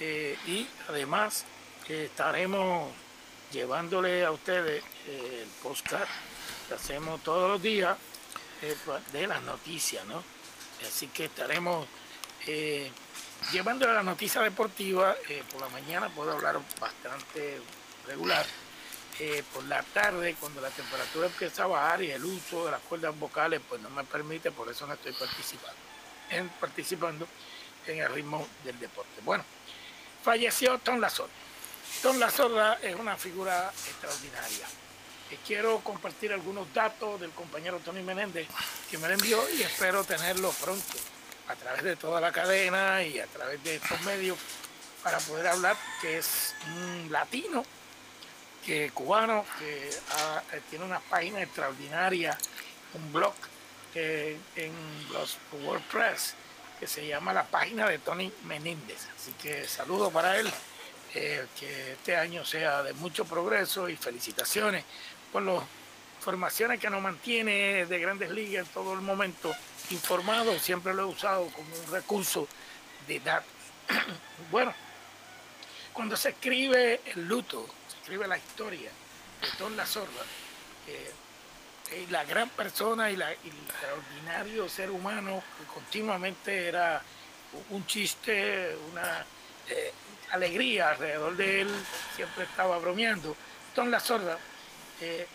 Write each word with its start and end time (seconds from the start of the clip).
Eh, 0.00 0.36
y 0.46 0.66
además 0.88 1.44
estaremos 1.88 2.92
llevándole 3.52 4.24
a 4.24 4.30
ustedes 4.30 4.82
el 5.08 5.46
postcard 5.62 6.08
que 6.68 6.74
hacemos 6.74 7.22
todos 7.22 7.50
los 7.50 7.62
días 7.62 7.96
de 9.12 9.26
las 9.26 9.42
noticias, 9.42 10.04
¿no? 10.06 10.22
Así 10.86 11.08
que 11.08 11.26
estaremos 11.26 11.86
llevándole 13.52 13.94
la 13.94 14.02
noticia 14.02 14.42
deportiva. 14.42 15.14
por 15.52 15.60
la 15.60 15.68
mañana 15.68 16.08
puedo 16.08 16.32
hablar 16.32 16.60
bastante 16.80 17.60
regular 18.06 18.46
eh, 19.18 19.42
por 19.54 19.64
la 19.64 19.82
tarde, 19.82 20.36
cuando 20.38 20.60
la 20.60 20.68
temperatura 20.68 21.26
empieza 21.28 21.64
a 21.64 21.68
bajar 21.68 22.02
y 22.02 22.10
el 22.10 22.22
uso 22.22 22.66
de 22.66 22.72
las 22.72 22.82
cuerdas 22.82 23.18
vocales 23.18 23.62
pues 23.66 23.80
no 23.80 23.88
me 23.88 24.04
permite, 24.04 24.50
por 24.50 24.68
eso 24.68 24.86
no 24.86 24.92
estoy 24.92 25.12
participando 25.12 25.78
en, 26.28 26.48
participando 26.50 27.26
en 27.86 28.00
el 28.00 28.12
ritmo 28.12 28.46
del 28.64 28.78
deporte. 28.78 29.20
Bueno, 29.24 29.44
falleció 30.22 30.78
Tom 30.78 31.00
Lazor. 31.00 31.28
Tom 32.02 32.18
Lazor 32.18 32.78
es 32.82 32.94
una 32.94 33.16
figura 33.16 33.72
extraordinaria. 33.86 34.66
Eh, 35.30 35.38
quiero 35.44 35.80
compartir 35.80 36.32
algunos 36.32 36.72
datos 36.72 37.20
del 37.20 37.30
compañero 37.30 37.80
Tony 37.80 38.02
Menéndez 38.02 38.46
que 38.90 38.98
me 38.98 39.08
lo 39.08 39.14
envió 39.14 39.42
y 39.50 39.62
espero 39.62 40.04
tenerlo 40.04 40.50
pronto 40.52 40.98
a 41.48 41.54
través 41.56 41.82
de 41.82 41.96
toda 41.96 42.20
la 42.20 42.30
cadena 42.30 43.02
y 43.02 43.18
a 43.18 43.26
través 43.26 43.62
de 43.64 43.76
estos 43.76 44.00
medios 44.02 44.38
para 45.02 45.18
poder 45.18 45.48
hablar 45.48 45.76
que 46.00 46.18
es 46.18 46.54
un 46.76 47.08
latino 47.10 47.64
que 48.64 48.90
cubano 48.90 49.44
que 49.58 49.88
eh, 49.88 50.60
tiene 50.70 50.84
una 50.84 50.98
página 51.00 51.42
extraordinaria, 51.42 52.36
un 52.94 53.12
blog 53.12 53.34
eh, 53.94 54.38
en 54.56 54.72
los 55.12 55.38
WordPress 55.64 56.34
que 56.78 56.86
se 56.86 57.06
llama 57.06 57.32
la 57.32 57.44
página 57.44 57.88
de 57.88 57.98
Tony 57.98 58.32
Menéndez. 58.44 59.08
Así 59.16 59.32
que 59.40 59.66
saludo 59.66 60.10
para 60.10 60.38
él, 60.38 60.50
eh, 61.14 61.46
que 61.58 61.92
este 61.92 62.16
año 62.16 62.44
sea 62.44 62.82
de 62.82 62.92
mucho 62.94 63.24
progreso 63.24 63.88
y 63.88 63.96
felicitaciones 63.96 64.84
por 65.32 65.42
las 65.42 65.62
formaciones 66.20 66.80
que 66.80 66.90
nos 66.90 67.00
mantiene 67.00 67.86
de 67.86 67.98
grandes 67.98 68.30
ligas 68.30 68.66
en 68.66 68.72
todo 68.72 68.94
el 68.94 69.00
momento 69.00 69.54
informado, 69.90 70.58
siempre 70.58 70.92
lo 70.92 71.02
he 71.02 71.06
usado 71.06 71.46
como 71.48 71.68
un 71.74 71.92
recurso 71.92 72.48
de 73.06 73.20
datos. 73.20 73.52
bueno, 74.50 74.74
cuando 75.92 76.16
se 76.16 76.30
escribe 76.30 77.00
el 77.06 77.28
luto 77.28 77.66
escribe 78.06 78.28
la 78.28 78.38
historia 78.38 78.90
de 79.40 79.48
Tom 79.58 79.74
La 79.74 79.84
Sorda, 79.84 80.22
eh, 80.86 81.12
la 82.10 82.24
gran 82.24 82.48
persona 82.50 83.10
y, 83.10 83.14
el 83.14 83.22
extraordinario 83.22 84.68
ser 84.68 84.90
humano 84.90 85.42
que 85.58 85.64
continuamente 85.72 86.68
era 86.68 87.02
un 87.70 87.86
chiste, 87.86 88.76
una 88.92 89.24
eh, 89.68 89.92
alegría 90.32 90.90
alrededor 90.90 91.36
de 91.36 91.62
él, 91.62 91.68
siempre 92.14 92.44
estaba 92.44 92.78
bromeando. 92.78 93.36
Tom 93.74 93.88
La 93.88 94.00
Sorda, 94.00 94.38
eh, 95.00 95.26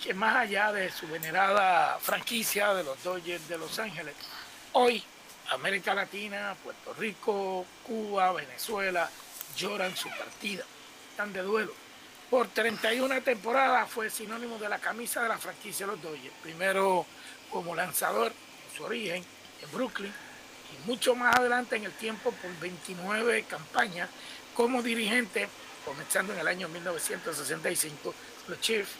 que 0.00 0.14
más 0.14 0.36
allá 0.36 0.72
de 0.72 0.90
su 0.90 1.08
venerada 1.08 1.98
franquicia 2.00 2.74
de 2.74 2.84
los 2.84 3.02
Dodgers 3.02 3.48
de 3.48 3.58
Los 3.58 3.78
Ángeles, 3.78 4.14
hoy 4.72 5.02
América 5.50 5.94
Latina, 5.94 6.54
Puerto 6.62 6.94
Rico, 6.94 7.66
Cuba, 7.82 8.32
Venezuela 8.32 9.10
lloran 9.56 9.96
su 9.96 10.08
partida, 10.08 10.64
están 11.10 11.32
de 11.32 11.42
duelo 11.42 11.74
por 12.32 12.48
31 12.48 13.20
temporadas 13.20 13.90
fue 13.90 14.08
sinónimo 14.08 14.56
de 14.56 14.66
la 14.66 14.78
camisa 14.78 15.22
de 15.22 15.28
la 15.28 15.36
franquicia 15.36 15.84
de 15.84 15.92
los 15.92 16.00
Dodgers. 16.00 16.32
Primero 16.42 17.04
como 17.50 17.74
lanzador 17.74 18.32
en 18.32 18.74
su 18.74 18.84
origen 18.84 19.22
en 19.60 19.70
Brooklyn 19.70 20.10
y 20.10 20.88
mucho 20.88 21.14
más 21.14 21.36
adelante 21.36 21.76
en 21.76 21.84
el 21.84 21.92
tiempo 21.92 22.32
por 22.32 22.50
29 22.58 23.42
campañas 23.42 24.08
como 24.54 24.82
dirigente, 24.82 25.46
comenzando 25.84 26.32
en 26.32 26.38
el 26.38 26.48
año 26.48 26.70
1965, 26.70 28.14
los 28.48 28.60
Chiefs 28.62 28.92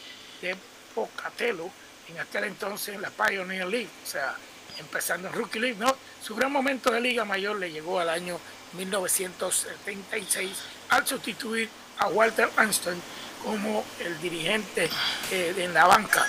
de 0.43 0.55
Pocatello, 0.95 1.71
en 2.09 2.21
aquel 2.21 2.45
entonces 2.45 2.97
en 2.97 3.01
la 3.01 3.09
Pioneer 3.09 3.67
League, 3.67 3.89
o 4.05 4.07
sea, 4.07 4.37
empezando 4.79 5.29
en 5.29 5.35
Rookie 5.35 5.59
League, 5.59 5.79
¿no? 5.79 5.97
Su 6.23 6.35
gran 6.35 6.53
momento 6.53 6.91
de 6.91 7.01
Liga 7.01 7.25
Mayor 7.25 7.59
le 7.59 7.73
llegó 7.73 7.99
al 7.99 8.11
año 8.11 8.39
1976 8.75 10.51
al 10.91 11.07
sustituir 11.07 11.71
a 11.99 12.09
Walter 12.09 12.51
Armstrong 12.57 12.99
como 13.45 13.85
el 14.01 14.21
dirigente 14.21 14.89
eh, 15.31 15.55
en 15.59 15.75
la 15.75 15.87
banca 15.87 16.27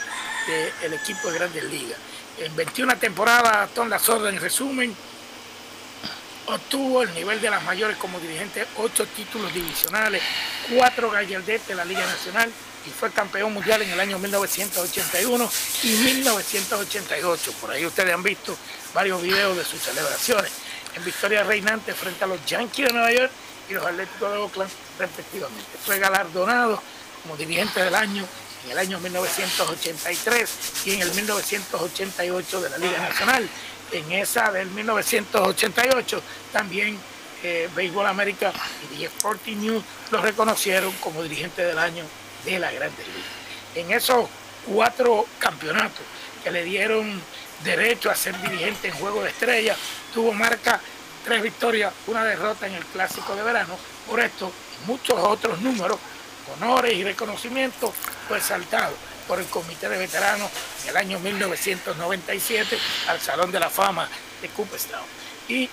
del 0.81 0.93
equipo 0.93 1.29
de 1.29 1.39
Grandes 1.39 1.63
Ligas. 1.65 1.97
En 2.37 2.55
21 2.55 2.97
temporadas, 2.97 3.69
Tom 3.73 3.87
Lazorda, 3.87 4.29
en 4.29 4.39
resumen, 4.39 4.95
obtuvo 6.47 7.03
el 7.03 7.13
nivel 7.13 7.39
de 7.39 7.49
las 7.49 7.63
mayores 7.63 7.97
como 7.97 8.19
dirigente, 8.19 8.65
ocho 8.77 9.05
títulos 9.07 9.53
divisionales, 9.53 10.21
cuatro 10.75 11.09
gallardetes 11.11 11.67
de 11.67 11.75
la 11.75 11.85
Liga 11.85 12.05
Nacional 12.05 12.51
y 12.85 12.89
fue 12.89 13.11
campeón 13.11 13.53
mundial 13.53 13.81
en 13.81 13.91
el 13.91 13.99
año 13.99 14.19
1981 14.19 15.49
y 15.83 15.87
1988. 15.87 17.53
Por 17.61 17.71
ahí 17.71 17.85
ustedes 17.85 18.13
han 18.13 18.23
visto 18.23 18.57
varios 18.93 19.21
videos 19.21 19.55
de 19.55 19.63
sus 19.63 19.81
celebraciones 19.81 20.51
en 20.95 21.05
victoria 21.05 21.43
reinante 21.43 21.93
frente 21.93 22.23
a 22.23 22.27
los 22.27 22.45
Yankees 22.45 22.87
de 22.87 22.93
Nueva 22.93 23.11
York 23.11 23.31
y 23.69 23.73
los 23.73 23.85
Atléticos 23.85 24.31
de 24.31 24.37
Oakland 24.37 24.71
respectivamente. 24.99 25.65
Fue 25.85 25.99
galardonado 25.99 26.81
como 27.21 27.37
dirigente 27.37 27.83
del 27.83 27.95
año 27.95 28.25
en 28.65 28.71
el 28.71 28.77
año 28.77 28.99
1983 28.99 30.49
y 30.85 30.93
en 30.93 31.01
el 31.01 31.13
1988 31.13 32.61
de 32.61 32.69
la 32.69 32.77
Liga 32.77 32.99
Nacional. 32.99 33.47
En 33.91 34.11
esa 34.11 34.51
del 34.51 34.69
1988 34.71 36.21
también 36.51 36.97
eh, 37.43 37.69
Béisbol 37.75 38.05
América 38.07 38.53
y 38.93 38.97
The 38.97 39.05
Sporting 39.05 39.57
News 39.57 39.83
lo 40.11 40.21
reconocieron 40.21 40.91
como 41.01 41.21
dirigente 41.21 41.63
del 41.63 41.77
año 41.77 42.05
de 42.45 42.59
la 42.59 42.71
Grande 42.71 43.03
Liga. 43.03 43.85
En 43.87 43.91
esos 43.91 44.29
cuatro 44.65 45.25
campeonatos 45.39 46.05
que 46.43 46.51
le 46.51 46.63
dieron 46.63 47.21
derecho 47.63 48.09
a 48.09 48.15
ser 48.15 48.39
dirigente 48.41 48.87
en 48.87 48.93
Juego 48.95 49.23
de 49.23 49.29
Estrellas, 49.29 49.77
tuvo 50.13 50.33
marca 50.33 50.79
tres 51.23 51.41
victorias, 51.41 51.93
una 52.07 52.23
derrota 52.23 52.67
en 52.67 52.73
el 52.73 52.85
Clásico 52.85 53.35
de 53.35 53.43
Verano. 53.43 53.77
Por 54.07 54.19
esto, 54.19 54.51
muchos 54.85 55.17
otros 55.19 55.59
números 55.61 55.97
honores 56.55 56.93
y 56.93 57.03
reconocimientos 57.03 57.91
fue 58.27 58.41
saltado 58.41 58.93
por 59.27 59.39
el 59.39 59.45
Comité 59.45 59.87
de 59.87 59.97
Veteranos 59.97 60.51
en 60.83 60.89
el 60.89 60.97
año 60.97 61.19
1997 61.19 62.77
al 63.07 63.19
Salón 63.21 63.51
de 63.51 63.59
la 63.59 63.69
Fama 63.69 64.07
de 64.41 64.49
Cooperstown. 64.49 65.05
Y 65.47 65.69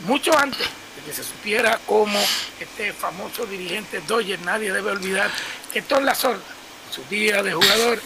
mucho 0.00 0.36
antes 0.36 0.66
de 0.96 1.02
que 1.06 1.12
se 1.12 1.24
supiera 1.24 1.78
cómo 1.86 2.18
este 2.58 2.92
famoso 2.92 3.46
dirigente 3.46 4.00
Dodger, 4.06 4.40
nadie 4.42 4.72
debe 4.72 4.90
olvidar 4.90 5.30
que 5.72 5.82
Tom 5.82 6.04
Lazorda, 6.04 6.42
en 6.88 6.92
su 6.92 7.04
día 7.04 7.42
de 7.42 7.52
jugador, 7.52 8.00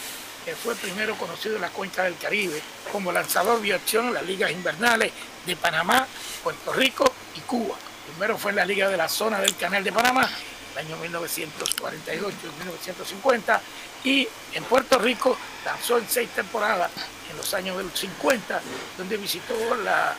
que 0.45 0.55
fue 0.55 0.75
primero 0.77 1.17
conocido 1.17 1.57
en 1.57 1.63
la 1.63 1.71
cuenca 1.71 2.05
del 2.05 2.17
Caribe 2.19 2.61
como 2.93 3.11
lanzador 3.11 3.61
de 3.63 3.75
acción 3.75 4.09
en 4.09 4.15
las 4.15 4.27
ligas 4.27 4.51
invernales 4.51 5.13
de 5.47 5.57
Panamá, 5.57 6.07
Puerto 6.45 6.75
Rico 6.75 7.11
y 7.35 7.41
Cuba. 7.41 7.75
Primero 8.07 8.37
fue 8.37 8.51
en 8.51 8.57
la 8.57 8.67
liga 8.67 8.91
de 8.91 8.99
la 8.99 9.09
zona 9.09 9.41
del 9.41 9.57
Canal 9.57 9.83
de 9.83 9.91
Panamá 9.91 10.29
el 10.75 10.87
año 10.87 10.97
1948 10.99 12.37
y 12.43 12.59
1950, 12.59 13.61
y 14.05 14.29
en 14.53 14.65
Puerto 14.65 14.99
Rico 14.99 15.37
lanzó 15.65 15.99
en 15.99 16.07
seis 16.09 16.29
temporadas 16.31 16.91
en 17.31 17.37
los 17.37 17.55
años 17.55 17.79
del 17.79 17.91
50, 17.91 18.61
donde 18.99 19.17
visitó 19.17 19.55
la, 19.77 20.15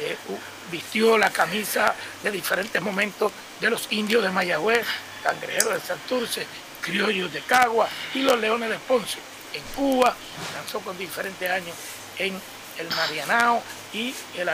eh, 0.00 0.16
vistió 0.70 1.16
la 1.16 1.30
camisa 1.30 1.94
de 2.22 2.30
diferentes 2.30 2.82
momentos 2.82 3.32
de 3.60 3.70
los 3.70 3.86
indios 3.90 4.22
de 4.22 4.30
Mayagüez, 4.30 4.84
cangrejeros 5.22 5.74
de 5.74 5.80
Santurce, 5.80 6.46
criollos 6.82 7.32
de 7.32 7.40
Cagua 7.42 7.88
y 8.12 8.22
los 8.22 8.38
leones 8.38 8.68
de 8.68 8.78
Ponce. 8.80 9.18
En 9.54 9.62
Cuba 9.74 10.14
lanzó 10.54 10.80
con 10.80 10.98
diferentes 10.98 11.48
años 11.48 11.76
en 12.18 12.38
el 12.78 12.88
Marianao 12.88 13.62
y 13.92 14.14
el 14.36 14.48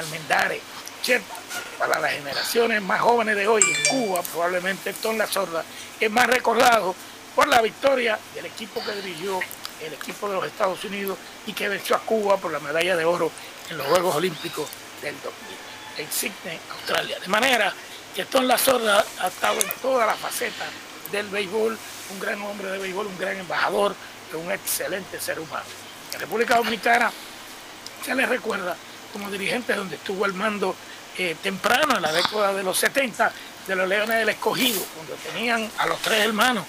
Para 1.78 2.00
las 2.00 2.10
generaciones 2.10 2.82
más 2.82 3.00
jóvenes 3.00 3.36
de 3.36 3.46
hoy 3.46 3.62
en 3.62 3.84
Cuba, 3.84 4.22
probablemente 4.22 4.92
Tom 4.92 5.16
La 5.16 5.28
Sorda 5.28 5.64
es 6.00 6.10
más 6.10 6.26
recordado 6.26 6.96
por 7.36 7.46
la 7.46 7.62
victoria 7.62 8.18
del 8.34 8.46
equipo 8.46 8.82
que 8.84 8.90
dirigió 8.90 9.38
el 9.86 9.92
equipo 9.92 10.28
de 10.28 10.34
los 10.34 10.46
Estados 10.46 10.82
Unidos 10.82 11.16
y 11.46 11.52
que 11.52 11.68
venció 11.68 11.94
a 11.94 12.00
Cuba 12.00 12.38
por 12.38 12.50
la 12.50 12.58
medalla 12.58 12.96
de 12.96 13.04
oro 13.04 13.30
en 13.70 13.78
los 13.78 13.86
Juegos 13.86 14.16
Olímpicos 14.16 14.68
del 15.00 15.14
2000 15.22 15.56
en 15.98 16.10
Sydney, 16.10 16.58
Australia. 16.72 17.20
De 17.20 17.28
manera 17.28 17.72
que 18.12 18.24
Tom 18.24 18.44
La 18.44 18.58
Sorda 18.58 19.04
ha 19.20 19.28
estado 19.28 19.60
en 19.60 19.70
todas 19.80 20.08
las 20.08 20.18
facetas 20.18 20.66
del 21.12 21.28
béisbol, 21.28 21.78
un 22.10 22.20
gran 22.20 22.42
hombre 22.42 22.68
de 22.68 22.78
béisbol, 22.78 23.06
un 23.06 23.18
gran 23.18 23.36
embajador, 23.36 23.94
un 24.34 24.50
excelente 24.50 25.20
ser 25.20 25.38
humano. 25.38 25.66
En 26.12 26.18
República 26.18 26.56
Dominicana 26.56 27.12
se 28.04 28.12
le 28.12 28.26
recuerda 28.26 28.76
como 29.12 29.30
dirigente 29.30 29.72
donde 29.72 29.96
estuvo 29.96 30.24
al 30.24 30.34
mando 30.34 30.74
eh, 31.18 31.36
temprano, 31.42 31.96
en 31.96 32.02
la 32.02 32.12
década 32.12 32.52
de 32.52 32.62
los 32.62 32.78
70, 32.78 33.32
de 33.66 33.76
los 33.76 33.88
Leones 33.88 34.18
del 34.18 34.28
Escogido, 34.28 34.80
cuando 34.94 35.14
tenían 35.14 35.70
a 35.78 35.86
los 35.86 35.98
tres 36.00 36.24
hermanos 36.24 36.64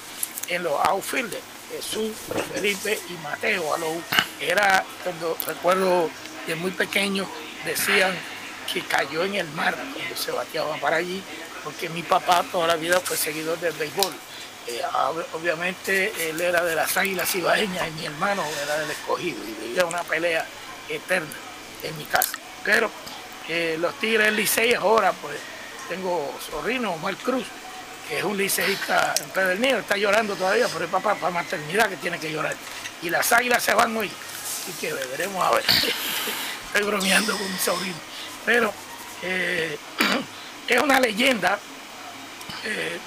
en 0.48 0.64
los 0.64 0.74
outfielders, 0.86 1.44
Jesús, 1.70 2.12
Felipe 2.54 3.00
y 3.10 3.14
Mateo. 3.24 3.74
A 3.74 3.78
era 4.40 4.84
cuando 5.04 5.38
recuerdo 5.46 6.10
de 6.46 6.56
muy 6.56 6.72
pequeño, 6.72 7.28
decían 7.66 8.14
que 8.72 8.82
cayó 8.82 9.24
en 9.24 9.36
el 9.36 9.48
mar 9.50 9.76
cuando 9.76 10.16
se 10.16 10.32
bateaba 10.32 10.78
para 10.78 10.98
allí, 10.98 11.22
porque 11.64 11.90
mi 11.90 12.04
papá 12.04 12.44
toda 12.52 12.68
la 12.68 12.76
vida 12.76 13.00
fue 13.02 13.18
seguidor 13.18 13.60
del 13.60 13.74
béisbol. 13.74 14.14
Eh, 14.68 14.82
obviamente 15.34 16.30
él 16.30 16.42
era 16.42 16.64
de 16.64 16.76
las 16.76 16.98
águilas 16.98 17.34
ibaeñas 17.36 17.88
y 17.88 17.92
mi 17.92 18.06
hermano 18.06 18.44
era 18.64 18.80
del 18.80 18.92
escogido 18.92 19.42
y 19.46 19.68
vivía 19.68 19.86
una 19.86 20.04
pelea 20.04 20.46
eterna 20.90 21.36
en 21.84 21.98
mi 21.98 22.04
casa. 22.06 22.32
Pero 22.66 22.92
los 23.78 23.94
Tigres 24.00 24.34
Licey 24.34 24.74
ahora, 24.74 25.14
pues 25.14 25.38
tengo 25.88 26.38
sobrino 26.50 26.92
Omar 26.92 27.16
Cruz, 27.16 27.46
que 28.08 28.20
es 28.20 28.24
un 28.24 28.38
liceísta 28.38 29.14
en 29.22 29.30
Pedernillo, 29.30 29.80
está 29.80 29.98
llorando 29.98 30.36
todavía 30.36 30.68
por 30.68 30.82
el 30.82 30.88
papá, 30.88 31.16
para 31.16 31.34
maternidad 31.34 31.90
que 31.90 31.98
tiene 31.98 32.20
que 32.20 32.32
llorar. 32.32 32.56
Y 33.02 33.10
las 33.10 33.32
águilas 33.32 33.64
se 33.64 33.74
van 33.74 33.96
hoy, 33.96 34.10
así 34.10 34.74
que 34.80 34.94
veremos 34.94 35.44
a 35.46 35.52
ver. 35.52 35.64
Estoy 36.68 36.84
bromeando 36.84 37.38
con 37.38 37.52
mi 37.52 37.58
sobrino. 37.58 37.96
Pero 38.46 38.74
eh, 39.24 39.78
es 40.68 40.82
una 40.82 41.00
leyenda 41.00 41.60
eh, 42.66 43.00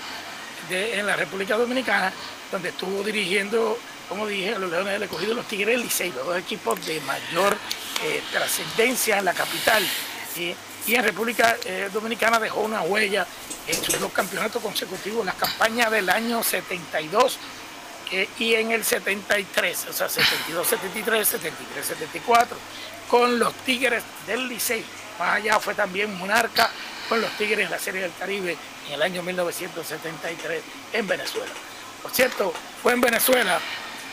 en 0.70 1.06
la 1.06 1.16
República 1.16 1.56
Dominicana, 1.56 2.12
donde 2.50 2.68
estuvo 2.68 3.02
dirigiendo, 3.02 3.78
como 4.08 4.26
dije, 4.26 4.54
a 4.54 4.58
los 4.58 4.70
Leones 4.70 4.92
del 4.92 5.02
Escogido 5.04 5.34
los 5.34 5.46
Tigres 5.48 5.76
del 5.76 5.82
Licey, 5.82 6.12
los 6.12 6.26
dos 6.26 6.38
equipos 6.38 6.84
de 6.86 7.00
mayor 7.00 7.56
eh, 8.04 8.22
trascendencia 8.32 9.18
en 9.18 9.24
la 9.24 9.34
capital. 9.34 9.84
Y 10.86 10.94
en 10.94 11.04
República 11.04 11.56
Dominicana 11.92 12.38
dejó 12.38 12.60
una 12.60 12.82
huella 12.82 13.26
en 13.66 13.84
sus 13.84 14.00
dos 14.00 14.12
campeonatos 14.12 14.62
consecutivos, 14.62 15.24
la 15.24 15.34
campaña 15.34 15.90
del 15.90 16.08
año 16.08 16.42
72 16.42 17.38
y 18.38 18.54
en 18.54 18.72
el 18.72 18.84
73, 18.84 19.86
o 19.88 19.92
sea, 19.92 20.08
72-73, 20.08 21.38
73-74, 22.24 22.46
con 23.08 23.38
los 23.38 23.54
Tigres 23.64 24.02
del 24.26 24.48
Licey. 24.48 24.84
Más 25.18 25.36
allá 25.36 25.60
fue 25.60 25.74
también 25.74 26.16
monarca 26.18 26.70
con 27.08 27.20
los 27.20 27.30
Tigres 27.36 27.66
en 27.66 27.70
la 27.70 27.78
Serie 27.78 28.00
del 28.02 28.12
Caribe 28.18 28.56
en 28.88 28.94
el 28.94 29.02
año 29.02 29.22
1973 29.22 30.62
en 30.92 31.06
Venezuela. 31.06 31.52
Por 32.02 32.10
cierto, 32.10 32.52
fue 32.82 32.94
en 32.94 33.00
Venezuela, 33.00 33.60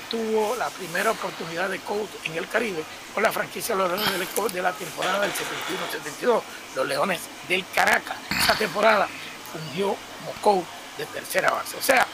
tuvo 0.09 0.55
la 0.55 0.69
primera 0.69 1.11
oportunidad 1.11 1.69
de 1.69 1.79
coach 1.79 2.09
en 2.25 2.35
el 2.35 2.47
Caribe 2.47 2.83
con 3.13 3.23
la 3.23 3.31
franquicia 3.31 3.75
de 3.75 3.81
los 3.81 3.91
Leones 3.91 4.53
de 4.53 4.61
la 4.61 4.71
temporada 4.73 5.19
del 5.21 5.31
71-72, 5.31 6.41
los 6.75 6.87
Leones 6.87 7.21
del 7.47 7.65
Caracas. 7.73 8.17
Esa 8.29 8.55
temporada 8.55 9.07
fungió 9.51 9.95
como 10.19 10.33
coach 10.41 10.65
de 10.97 11.05
tercera 11.05 11.51
base. 11.51 11.77
O 11.77 11.81
sea, 11.81 12.05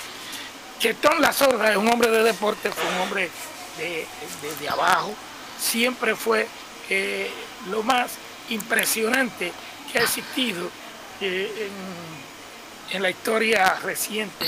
que 0.80 0.94
Tom 0.96 1.20
La 1.20 1.32
Sorda 1.32 1.72
es 1.72 1.78
un 1.78 1.88
hombre 1.88 2.10
de 2.10 2.24
deporte, 2.24 2.70
fue 2.70 2.84
un 2.96 3.02
hombre 3.02 3.30
de, 3.78 4.70
abajo, 4.70 5.14
siempre 5.60 6.16
fue 6.16 6.48
eh, 6.90 7.32
lo 7.70 7.84
más 7.84 8.12
impresionante 8.50 9.52
que 9.92 10.00
ha 10.00 10.04
existido 10.04 10.70
eh, 11.22 11.70
en, 12.92 13.02
la 13.02 13.10
historia 13.10 13.76
reciente 13.82 14.46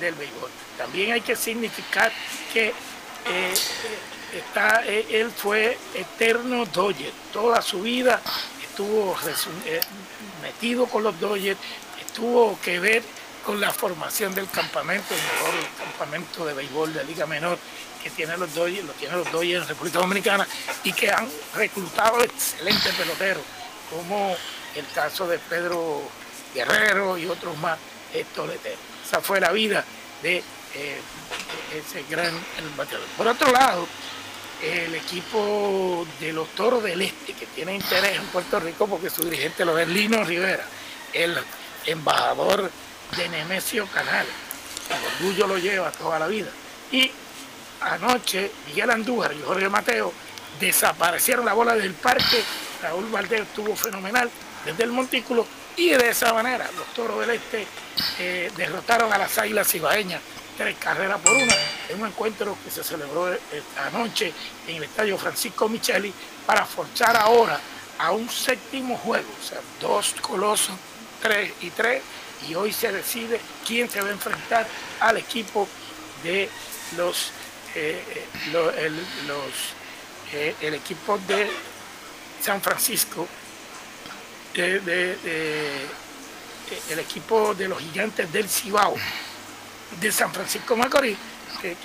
del 0.00 0.14
béisbol. 0.14 0.50
También 0.76 1.12
hay 1.12 1.20
que 1.20 1.36
significar 1.36 2.12
que 2.52 2.68
eh, 2.68 3.54
está, 4.34 4.84
él 4.84 5.30
fue 5.30 5.78
eterno 5.94 6.66
Dodger, 6.66 7.12
toda 7.32 7.62
su 7.62 7.82
vida 7.82 8.20
estuvo 8.62 9.16
metido 10.42 10.86
con 10.86 11.04
los 11.04 11.18
Dodgers, 11.20 11.58
tuvo 12.14 12.58
que 12.60 12.80
ver 12.80 13.02
con 13.44 13.60
la 13.60 13.72
formación 13.72 14.34
del 14.34 14.48
campamento, 14.48 15.14
el 15.14 15.20
mejor 15.20 15.68
campamento 15.78 16.46
de 16.46 16.54
béisbol 16.54 16.92
de 16.94 17.04
Liga 17.04 17.26
Menor 17.26 17.58
que 18.02 18.10
tiene 18.10 18.36
los 18.36 18.54
Dodgers, 18.54 18.84
lo 18.84 18.92
tienen 18.92 19.18
los 19.18 19.42
en 19.42 19.66
República 19.66 19.98
Dominicana 19.98 20.46
y 20.82 20.92
que 20.92 21.10
han 21.10 21.26
reclutado 21.54 22.22
excelentes 22.22 22.94
peloteros, 22.94 23.42
como 23.90 24.36
el 24.74 24.86
caso 24.94 25.26
de 25.26 25.38
Pedro 25.38 26.02
Guerrero 26.54 27.16
y 27.16 27.26
otros 27.26 27.56
más 27.58 27.78
toleteros. 28.34 28.93
Esa 29.04 29.20
fue 29.20 29.40
la 29.40 29.52
vida 29.52 29.84
de 30.22 30.38
eh, 30.38 31.00
ese 31.74 32.04
gran 32.08 32.32
bateador. 32.76 33.06
Por 33.16 33.26
otro 33.26 33.52
lado, 33.52 33.86
el 34.62 34.94
equipo 34.94 36.06
de 36.20 36.32
los 36.32 36.48
Toros 36.50 36.82
del 36.82 37.02
Este, 37.02 37.34
que 37.34 37.46
tiene 37.46 37.74
interés 37.74 38.16
en 38.16 38.26
Puerto 38.26 38.58
Rico 38.60 38.86
porque 38.86 39.10
su 39.10 39.22
dirigente 39.24 39.64
lo 39.64 39.78
es 39.78 39.86
Lino 39.88 40.24
Rivera, 40.24 40.64
el 41.12 41.36
embajador 41.86 42.70
de 43.16 43.28
Nemesio 43.28 43.86
Canal. 43.88 44.26
El 44.88 45.26
orgullo 45.26 45.46
lo 45.46 45.58
lleva 45.58 45.90
toda 45.92 46.18
la 46.18 46.26
vida. 46.26 46.50
Y 46.90 47.10
anoche 47.80 48.50
Miguel 48.68 48.90
Andújar 48.90 49.32
y 49.32 49.42
Jorge 49.42 49.68
Mateo 49.68 50.12
desaparecieron 50.60 51.44
la 51.44 51.52
bola 51.52 51.74
del 51.74 51.94
parque. 51.94 52.42
Raúl 52.82 53.06
Valdés 53.06 53.42
estuvo 53.42 53.74
fenomenal 53.76 54.30
desde 54.64 54.84
el 54.84 54.92
montículo 54.92 55.46
y 55.76 55.90
de 55.90 56.08
esa 56.10 56.32
manera 56.32 56.70
los 56.76 56.86
toros 56.94 57.20
del 57.20 57.30
este 57.30 57.66
eh, 58.18 58.50
derrotaron 58.56 59.12
a 59.12 59.18
las 59.18 59.36
águilas 59.38 59.74
ibaeñas 59.74 60.20
tres 60.56 60.76
carreras 60.78 61.20
por 61.20 61.32
una 61.32 61.54
en 61.88 62.00
un 62.00 62.08
encuentro 62.08 62.56
que 62.64 62.70
se 62.70 62.84
celebró 62.84 63.32
esta 63.32 63.86
anoche 63.86 64.32
en 64.68 64.76
el 64.76 64.84
estadio 64.84 65.18
Francisco 65.18 65.68
Micheli 65.68 66.12
para 66.46 66.64
forzar 66.64 67.16
ahora 67.16 67.60
a 67.98 68.12
un 68.12 68.28
séptimo 68.28 68.96
juego, 68.96 69.28
o 69.40 69.46
sea, 69.46 69.60
dos 69.80 70.14
colosos, 70.20 70.74
tres 71.22 71.52
y 71.60 71.70
tres, 71.70 72.02
y 72.48 72.54
hoy 72.54 72.72
se 72.72 72.90
decide 72.90 73.40
quién 73.66 73.88
se 73.88 74.00
va 74.00 74.08
a 74.08 74.12
enfrentar 74.12 74.66
al 75.00 75.16
equipo 75.16 75.68
de 76.22 76.48
los, 76.96 77.30
eh, 77.74 78.02
eh, 78.52 78.76
el, 78.78 78.96
los 79.26 79.74
eh, 80.32 80.54
el 80.60 80.74
equipo 80.74 81.18
de 81.28 81.48
San 82.42 82.60
Francisco, 82.60 83.26
de, 84.62 85.86
el 86.90 86.98
equipo 86.98 87.54
de 87.54 87.68
los 87.68 87.78
gigantes 87.78 88.32
del 88.32 88.48
Cibao, 88.48 88.94
de 90.00 90.12
San 90.12 90.32
Francisco 90.32 90.76
Macorís, 90.76 91.18
que, 91.60 91.76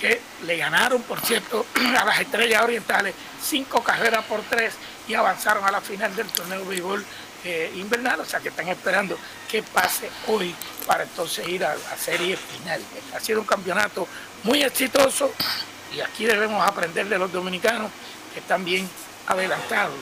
que 0.00 0.20
le 0.44 0.56
ganaron, 0.56 1.02
por 1.02 1.20
cierto, 1.20 1.66
a 1.98 2.04
las 2.04 2.20
estrellas 2.20 2.62
orientales 2.62 3.14
cinco 3.42 3.82
carreras 3.82 4.24
por 4.24 4.40
tres 4.42 4.74
y 5.08 5.14
avanzaron 5.14 5.64
a 5.64 5.70
la 5.70 5.80
final 5.80 6.14
del 6.14 6.26
torneo 6.28 6.60
de 6.60 6.68
béisbol 6.68 7.04
eh, 7.42 7.72
invernal, 7.76 8.20
o 8.20 8.24
sea 8.24 8.38
que 8.40 8.50
están 8.50 8.68
esperando 8.68 9.18
que 9.50 9.62
pase 9.62 10.10
hoy 10.26 10.54
para 10.86 11.04
entonces 11.04 11.48
ir 11.48 11.64
a 11.64 11.74
la 11.74 11.96
serie 11.96 12.36
final. 12.36 12.82
Ha 13.14 13.20
sido 13.20 13.40
un 13.40 13.46
campeonato 13.46 14.06
muy 14.42 14.62
exitoso 14.62 15.32
y 15.94 16.00
aquí 16.00 16.26
debemos 16.26 16.66
aprender 16.66 17.08
de 17.08 17.18
los 17.18 17.32
dominicanos 17.32 17.90
que 18.34 18.40
están 18.40 18.64
bien 18.64 18.88
adelantados 19.26 19.96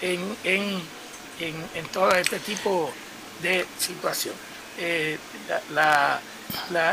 en, 0.00 0.36
en, 0.42 0.82
todo 1.92 2.12
este 2.12 2.38
tipo 2.40 2.92
de 3.42 3.66
situación. 3.78 4.34
Eh, 4.78 5.18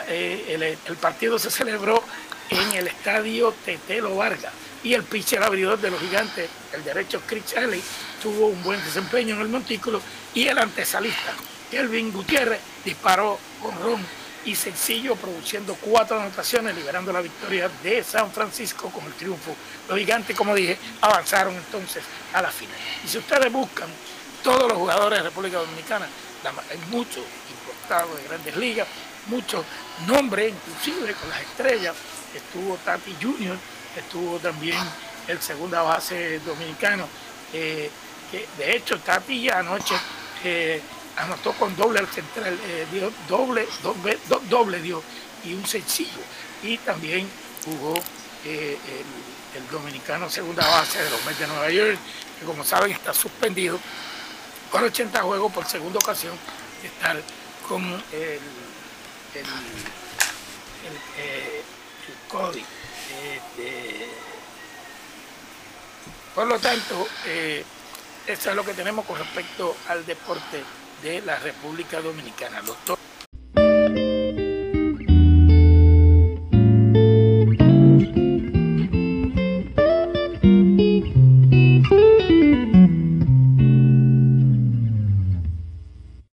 eh, 0.08 0.78
el, 0.88 0.98
partido 0.98 1.40
se 1.40 1.50
celebró 1.50 2.04
en 2.50 2.74
el 2.74 2.88
estadio 2.88 3.54
Tetelo 3.64 4.16
Vargas 4.16 4.52
y 4.84 4.94
el 4.94 5.04
pitcher 5.04 5.44
abridor 5.44 5.80
de 5.80 5.92
los 5.92 6.00
gigantes, 6.00 6.50
el 6.74 6.84
derecho 6.84 7.22
Chris 7.26 7.46
Shelley, 7.46 7.82
tuvo 8.22 8.48
un 8.48 8.64
buen 8.64 8.84
desempeño 8.84 9.36
en 9.36 9.42
el 9.42 9.50
montículo 9.50 10.02
y 10.34 10.48
el 10.48 10.58
antesalista, 10.58 11.34
Kelvin 11.70 12.12
Gutiérrez, 12.12 12.60
disparó 12.84 13.40
con 13.62 13.78
ron 13.82 14.06
y 14.46 14.56
sencillo, 14.56 15.16
produciendo 15.16 15.76
cuatro 15.76 16.20
anotaciones, 16.20 16.76
liberando 16.76 17.12
la 17.12 17.22
victoria 17.22 17.70
de 17.84 18.04
San 18.04 18.32
Francisco 18.32 18.90
con 18.90 19.06
el 19.06 19.14
triunfo. 19.14 19.56
Los 19.88 19.98
gigantes, 19.98 20.36
como 20.36 20.56
dije, 20.56 20.78
avanzaron 21.02 21.54
entonces 21.56 22.04
a 22.34 22.42
la 22.42 22.50
final. 22.50 22.76
Y 23.04 23.08
si 23.08 23.18
ustedes 23.18 23.52
buscan 23.52 23.90
todos 24.44 24.70
los 24.70 24.78
jugadores 24.78 25.20
de 25.20 25.24
República 25.24 25.58
Dominicana, 25.58 26.08
hay 26.70 26.78
muchos 26.90 27.24
importados 27.50 28.18
de 28.18 28.28
grandes 28.28 28.56
ligas, 28.56 28.88
muchos 29.28 29.66
nombres, 30.08 30.54
inclusive 30.54 31.14
con 31.14 31.30
las 31.30 31.42
estrellas, 31.42 31.96
estuvo 32.34 32.78
Tati 32.78 33.16
Junior, 33.22 33.58
estuvo 33.96 34.38
también 34.40 34.78
el 35.28 35.40
segunda 35.42 35.82
base 35.82 36.40
dominicano, 36.40 37.08
eh, 37.54 37.90
que 38.32 38.48
de 38.58 38.76
hecho 38.76 39.00
Tati 39.00 39.44
ya 39.44 39.60
anoche 39.60 39.96
eh, 40.44 40.82
anotó 41.18 41.54
con 41.54 41.76
doble 41.76 42.00
al 42.00 42.08
central, 42.08 42.58
eh, 42.66 42.86
dio 42.92 43.12
doble, 43.28 43.68
doble, 43.84 44.18
doble 44.50 44.82
dio 44.82 45.04
y 45.44 45.54
un 45.54 45.66
sencillo. 45.66 46.22
Y 46.64 46.78
también 46.80 47.28
jugó 47.66 47.94
el, 48.46 48.78
dominicano 49.72 50.30
segunda 50.30 50.66
base 50.66 51.04
de 51.04 51.10
los 51.10 51.26
Mets 51.26 51.40
de 51.40 51.48
Nueva 51.48 51.70
York, 51.70 51.98
que 52.40 52.46
como 52.46 52.64
saben 52.64 52.92
está 52.92 53.14
suspendido 53.14 53.80
con 54.72 54.84
80 54.84 55.22
juegos 55.22 55.52
por 55.52 55.66
segunda 55.66 56.00
ocasión 56.00 56.34
estar 56.84 57.22
con 57.68 57.84
el, 57.84 58.02
el, 58.12 58.40
el, 59.36 59.46
por 66.34 66.48
lo 66.48 66.60
tanto, 66.60 67.08
eh, 67.26 67.64
eso 68.26 68.50
es 68.50 68.56
lo 68.56 68.64
que 68.64 68.74
tenemos 68.74 69.06
con 69.06 69.18
respecto 69.18 69.76
al 69.88 70.06
deporte 70.06 70.64
de 71.02 71.22
la 71.22 71.38
República 71.40 72.02
Dominicana. 72.02 72.62
Doctor. 72.62 72.98